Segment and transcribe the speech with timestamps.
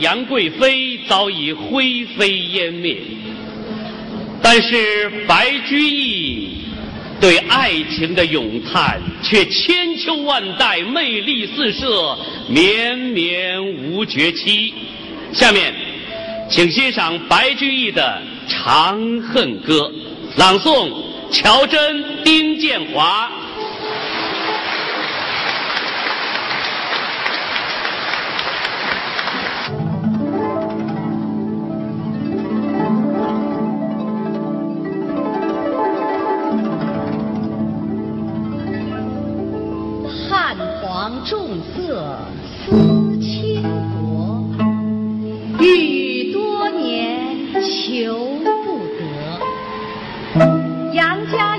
[0.00, 2.96] 杨贵妃早已灰飞烟灭，
[4.42, 6.56] 但是白居易
[7.20, 12.18] 对爱情的咏叹却千秋万代，魅力四射，
[12.48, 14.74] 绵绵无绝期。
[15.32, 15.72] 下面，
[16.50, 19.74] 请欣赏白居易的《长恨歌》，
[20.36, 20.90] 朗诵：
[21.30, 23.30] 乔真、丁建华。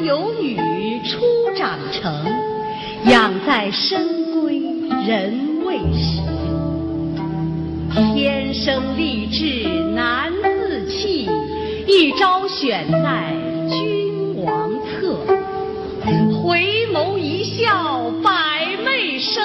[0.03, 1.19] 有女初
[1.55, 2.25] 长成，
[3.05, 6.21] 养在深闺人未识。
[8.13, 11.29] 天生丽质难自弃，
[11.85, 13.33] 一朝选在
[13.69, 15.19] 君王侧。
[16.41, 18.31] 回眸一笑百
[18.83, 19.43] 媚生，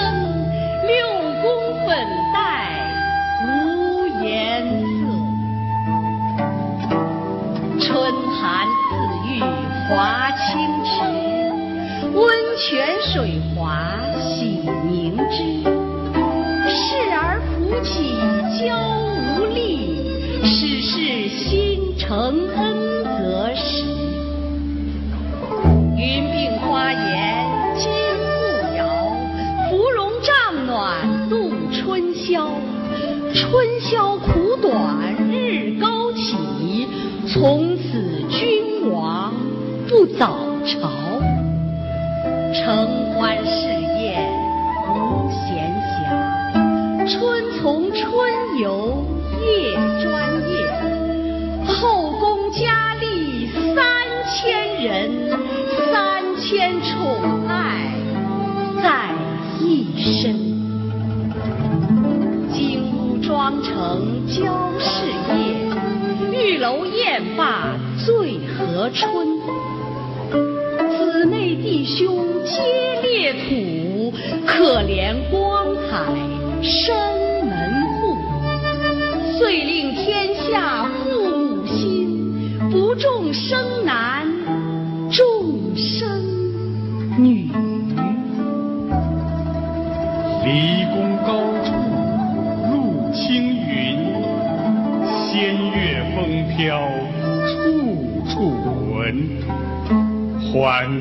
[33.34, 34.16] 春宵。
[34.16, 36.34] 苦短日高起，
[37.28, 37.83] 从此
[38.28, 39.33] 君王
[39.88, 40.91] 不早朝。
[42.53, 43.36] 承欢
[68.91, 69.26] 春。
[70.88, 74.12] 姊妹弟兄皆列土，
[74.47, 76.04] 可怜光彩
[76.62, 77.16] 生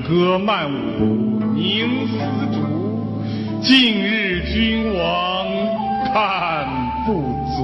[0.08, 2.14] 歌曼舞凝丝
[2.54, 2.58] 竹，
[3.64, 5.48] 近日君王
[6.14, 6.14] 看
[7.08, 7.10] 不
[7.56, 7.58] 足。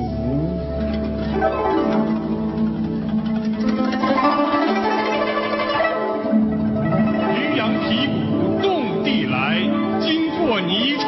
[7.29, 9.61] 渔阳鼙鼓动地来，
[9.99, 11.05] 惊破霓裳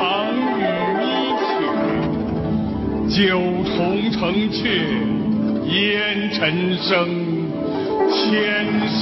[0.60, 0.62] 羽
[1.02, 1.34] 衣
[3.10, 3.42] 曲，九
[3.76, 3.76] 重
[4.12, 4.20] 城
[4.52, 4.62] 阙
[5.66, 7.10] 烟尘生，
[8.12, 8.22] 千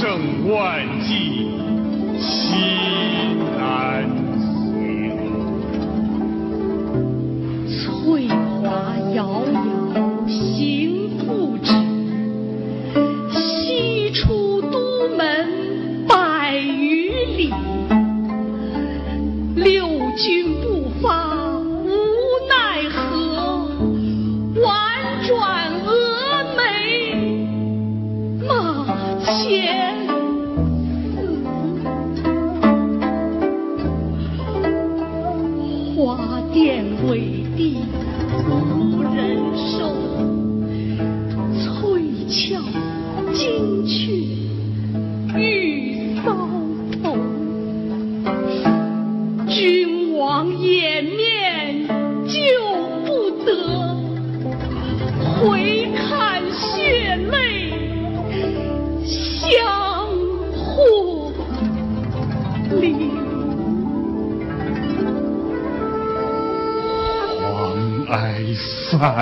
[0.50, 0.58] 万
[1.02, 1.12] 骑
[2.22, 2.54] 西
[3.58, 3.91] 南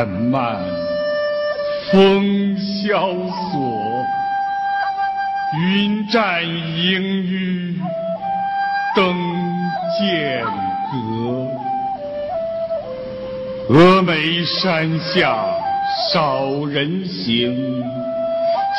[0.00, 0.58] 散漫，
[1.92, 4.06] 风萧索，
[5.60, 7.74] 云栈萦纡，
[8.96, 9.14] 灯。
[9.98, 10.42] 剑
[13.68, 15.36] 阁，峨眉山下
[16.10, 17.82] 少人行，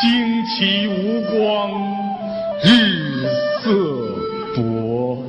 [0.01, 0.03] 旌
[0.47, 1.69] 旗无光
[2.63, 3.27] 日
[3.61, 3.69] 色
[4.55, 5.21] 薄。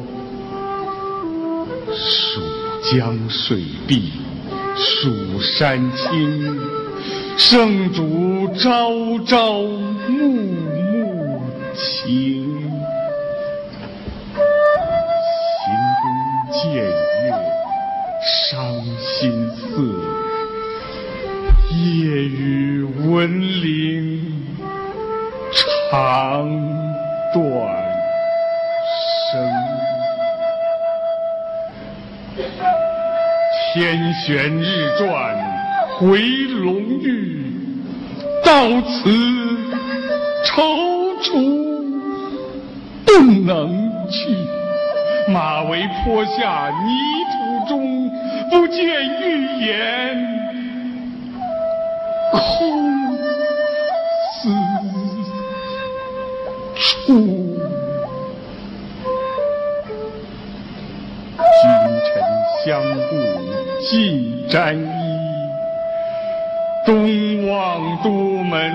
[1.94, 2.40] 蜀
[2.90, 4.12] 江水碧
[4.74, 6.58] 蜀山青，
[7.36, 8.90] 圣主朝
[9.26, 11.40] 朝暮暮
[11.74, 12.72] 情。
[15.58, 15.64] 行
[16.02, 16.04] 宫
[16.52, 17.24] 见月
[18.22, 18.50] 伤
[18.98, 19.20] 心
[19.50, 19.62] 色，
[21.70, 21.76] 夜
[22.24, 24.46] 雨闻铃
[25.52, 26.48] 肠
[27.34, 27.81] 断
[33.72, 35.34] 天旋日转
[35.96, 36.18] 回
[36.62, 37.42] 龙驭，
[38.44, 39.08] 到此
[40.44, 41.30] 踌躇
[43.06, 43.12] 不
[43.46, 44.36] 能去。
[45.32, 46.90] 马嵬坡下泥
[47.32, 48.10] 土中，
[48.50, 48.84] 不见
[49.22, 50.18] 玉颜
[52.32, 52.81] 空
[64.52, 64.82] 沾衣，
[66.84, 68.70] 东望都门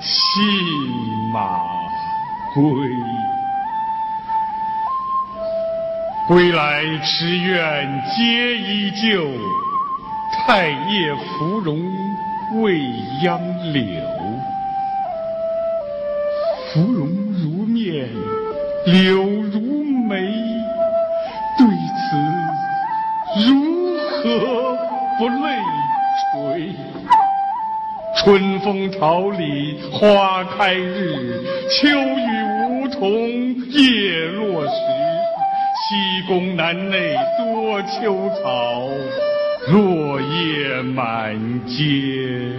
[0.00, 0.42] 信
[1.32, 1.60] 马
[2.52, 2.64] 归。
[6.26, 9.28] 归来池苑皆依旧，
[10.44, 11.80] 太液芙蓉
[12.62, 12.80] 未
[13.22, 13.40] 央
[13.72, 14.02] 柳。
[16.74, 17.08] 芙蓉
[17.40, 18.08] 如面，
[18.86, 19.41] 柳
[28.24, 32.30] 春风桃李花开日，秋雨
[32.70, 33.10] 梧桐
[33.68, 34.72] 叶落时。
[35.74, 38.88] 西宫南内多秋草，
[39.72, 41.36] 落叶满
[41.66, 42.52] 阶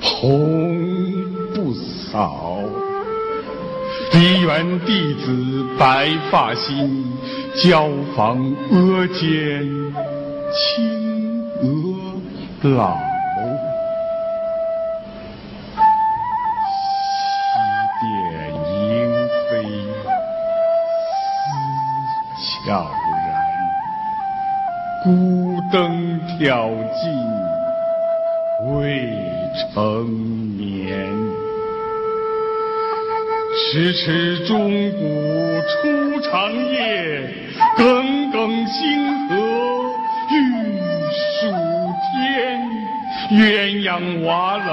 [0.00, 0.80] 红
[1.54, 2.58] 不扫。
[4.14, 7.04] 梨园弟子白发新，
[7.54, 8.38] 椒房
[8.70, 9.62] 阿监
[10.54, 12.96] 青娥老。
[22.76, 22.84] 悄
[23.26, 23.40] 然，
[25.02, 25.08] 孤
[25.72, 27.08] 灯挑尽
[28.74, 29.08] 未
[29.72, 30.04] 成
[30.58, 30.66] 眠。
[33.72, 34.98] 迟迟钟鼓
[35.66, 37.30] 初长夜，
[37.78, 39.34] 耿耿星河
[40.30, 40.34] 欲
[41.40, 41.48] 曙
[42.12, 42.60] 天。
[43.30, 43.40] 鸳
[43.82, 44.68] 鸯瓦冷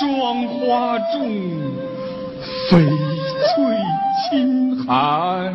[0.00, 1.20] 霜花重，
[2.70, 2.72] 翡
[3.44, 3.76] 翠
[4.32, 5.54] 衾寒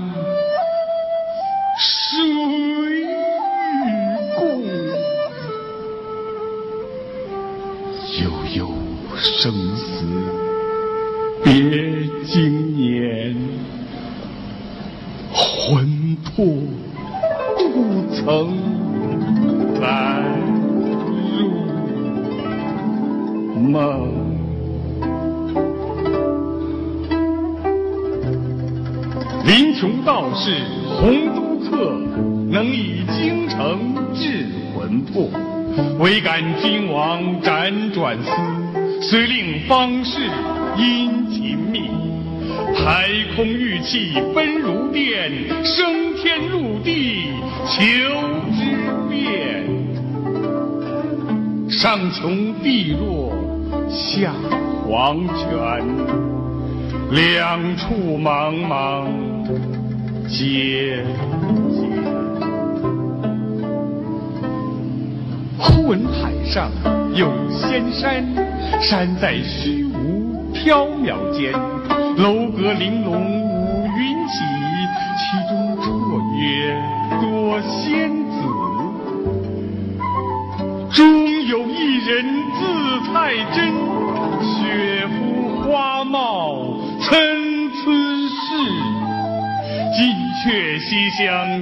[11.51, 12.01] 别。
[12.23, 13.35] 经年
[15.33, 16.45] 魂魄。
[17.73, 18.21] 不曾
[19.81, 20.21] 来
[21.39, 21.51] 入
[23.59, 23.71] 梦。
[29.45, 30.63] 林琼道士
[30.99, 31.97] 洪都客，
[32.49, 33.57] 能以京城
[34.13, 35.29] 治魂魄，
[35.99, 38.29] 唯感君王辗转思，
[39.01, 40.29] 遂令方士
[40.81, 41.89] 殷勤觅。
[42.75, 45.31] 排空玉气奔如电，
[45.63, 47.27] 升天入地
[47.67, 47.77] 求
[48.57, 48.59] 之
[49.07, 49.63] 遍。
[51.69, 53.31] 上穷碧落
[53.89, 54.33] 下
[54.83, 55.85] 黄泉，
[57.11, 59.07] 两处茫茫
[60.27, 61.03] 皆
[61.69, 61.85] 见。
[65.57, 66.71] 忽闻海上
[67.15, 68.25] 有仙山，
[68.81, 69.80] 山在虚
[70.63, 71.51] 缥缈间。
[72.17, 74.33] 楼阁玲珑五云起，
[75.17, 75.85] 其中绰
[76.37, 76.41] 约
[77.19, 78.33] 多仙子。
[80.91, 80.99] 终
[81.45, 82.09] 有一人
[82.59, 82.59] 字
[83.11, 83.11] 太
[83.53, 83.73] 真，
[84.43, 85.15] 雪肤
[85.61, 87.81] 花貌参差
[88.29, 88.37] 是。
[89.97, 89.99] 金
[90.43, 90.45] 阙
[90.79, 91.19] 西厢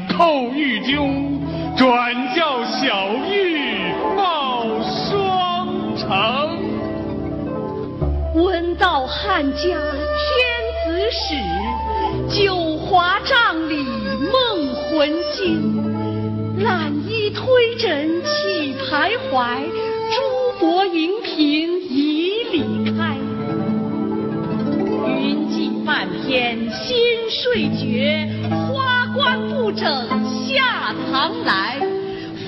[0.07, 1.39] 叩玉钟，
[1.77, 3.38] 转教小玉
[9.39, 9.71] 汉家天
[10.83, 11.33] 子使，
[12.43, 13.85] 九华帐里
[14.33, 16.61] 梦魂惊。
[16.61, 19.63] 懒衣推枕起徘徊，
[20.11, 23.15] 珠箔荧屏已离开。
[25.07, 27.87] 云髻半偏新睡觉，
[28.67, 29.89] 花冠不整
[30.49, 31.79] 下堂来。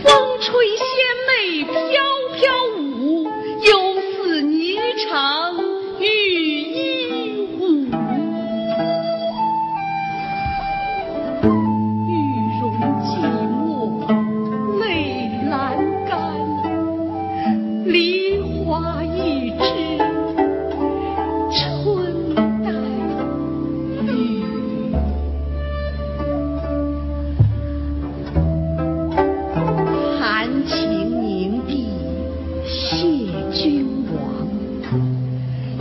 [0.04, 0.86] 风吹仙
[1.30, 1.72] 袂飘
[11.44, 11.50] 玉
[12.60, 12.64] 容
[13.02, 13.10] 寂
[13.50, 14.06] 寞
[14.80, 14.86] 泪
[15.50, 15.52] 阑
[16.08, 16.14] 干
[17.86, 19.64] 梨花一枝
[21.52, 22.70] 春带
[24.06, 24.08] 雨
[30.20, 30.20] 含
[30.68, 30.70] 情
[31.22, 31.70] 凝睇
[32.68, 32.72] 谢
[33.52, 34.48] 君王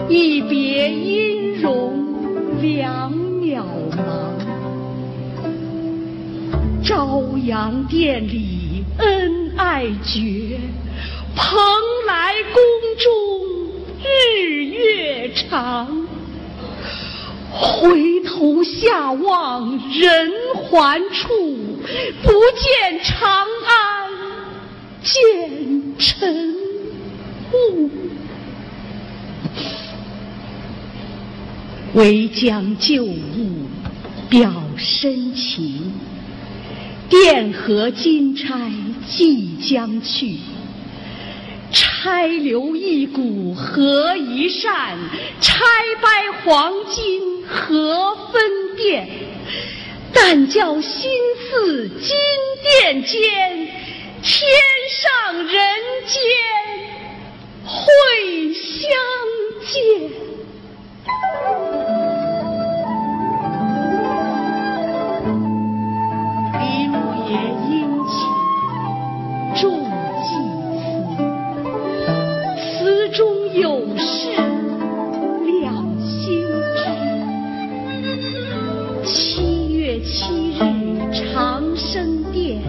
[0.09, 1.93] 一别音容
[2.62, 3.62] 两渺
[3.93, 4.39] 茫
[6.82, 10.58] 朝阳殿里恩爱绝，
[11.37, 11.58] 蓬
[12.06, 12.62] 莱宫
[12.99, 13.04] 中
[14.02, 16.06] 日月长。
[17.52, 21.28] 回头下望人寰处，
[22.22, 24.10] 不见长安，
[25.02, 26.54] 见尘
[27.52, 27.90] 雾。
[31.94, 33.66] 唯将旧物
[34.28, 35.89] 表深情，
[37.11, 38.71] 钿合金钗
[39.09, 40.38] 即将去。
[41.73, 44.97] 钗留一股合一扇，
[45.40, 45.61] 钗
[46.00, 49.09] 掰黄金何分辨？
[50.12, 52.17] 但教心似金
[52.62, 53.21] 殿间，
[54.23, 54.50] 天
[55.02, 55.52] 上人
[56.07, 56.21] 间
[57.64, 58.90] 会相
[59.67, 60.29] 见。
[73.71, 74.35] 有事
[75.62, 76.43] 两心
[76.75, 76.83] 知。
[79.05, 80.61] 七月七日
[81.12, 82.61] 长生殿，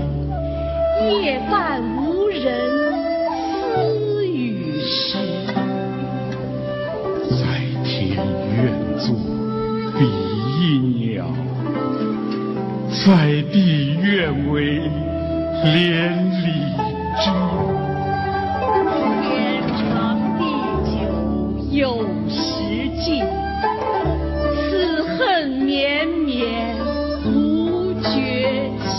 [1.23, 2.45] 夜半无人
[3.49, 5.17] 私语时。
[7.31, 7.39] 在
[7.83, 8.15] 田
[8.55, 9.15] 院坐
[9.97, 10.05] 比
[10.59, 10.61] 翼
[11.03, 11.25] 鸟，
[13.03, 14.79] 在地愿为
[15.63, 15.73] 连
[16.43, 16.45] 理
[17.19, 17.90] 枝。
[21.71, 23.23] 有时尽，
[24.59, 26.75] 此恨绵绵
[27.33, 28.89] 无绝期。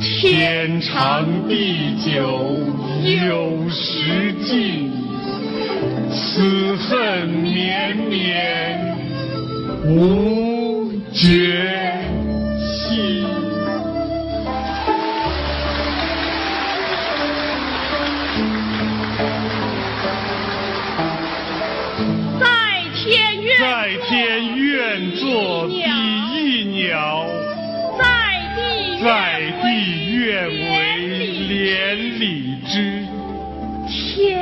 [0.00, 2.12] 天长地久
[3.02, 4.92] 有时尽，
[6.12, 8.96] 此恨绵绵
[9.84, 11.55] 无绝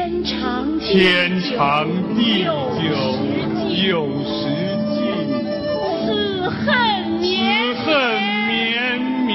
[0.05, 2.85] 天长地天长地久时
[3.57, 4.45] 尽有时
[4.93, 5.01] 尽，
[6.05, 6.07] 此
[6.51, 6.61] 恨
[7.21, 7.89] 绵此恨
[8.47, 9.33] 绵绵